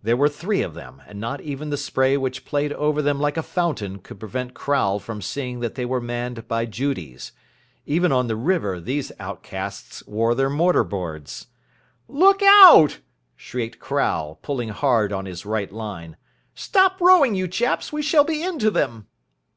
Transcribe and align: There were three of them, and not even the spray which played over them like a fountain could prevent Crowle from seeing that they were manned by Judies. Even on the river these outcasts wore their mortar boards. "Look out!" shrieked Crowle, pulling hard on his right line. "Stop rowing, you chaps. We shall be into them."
There 0.00 0.16
were 0.16 0.28
three 0.28 0.62
of 0.62 0.74
them, 0.74 1.02
and 1.08 1.18
not 1.18 1.40
even 1.40 1.70
the 1.70 1.76
spray 1.76 2.16
which 2.16 2.44
played 2.44 2.72
over 2.74 3.02
them 3.02 3.18
like 3.18 3.36
a 3.36 3.42
fountain 3.42 3.98
could 3.98 4.20
prevent 4.20 4.54
Crowle 4.54 5.00
from 5.00 5.20
seeing 5.20 5.58
that 5.58 5.74
they 5.74 5.84
were 5.84 6.00
manned 6.00 6.46
by 6.46 6.66
Judies. 6.66 7.32
Even 7.84 8.12
on 8.12 8.28
the 8.28 8.36
river 8.36 8.78
these 8.78 9.10
outcasts 9.18 10.06
wore 10.06 10.36
their 10.36 10.48
mortar 10.48 10.84
boards. 10.84 11.48
"Look 12.06 12.42
out!" 12.44 13.00
shrieked 13.34 13.80
Crowle, 13.80 14.38
pulling 14.40 14.68
hard 14.68 15.12
on 15.12 15.26
his 15.26 15.44
right 15.44 15.72
line. 15.72 16.16
"Stop 16.54 17.00
rowing, 17.00 17.34
you 17.34 17.48
chaps. 17.48 17.92
We 17.92 18.02
shall 18.02 18.22
be 18.22 18.44
into 18.44 18.70
them." 18.70 19.08